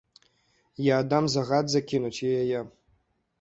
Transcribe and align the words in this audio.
Я 0.85 0.93
аддам 1.01 1.25
загад 1.33 1.65
закінуць 1.75 2.25
яе! 2.41 2.65